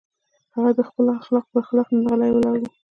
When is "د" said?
0.77-0.79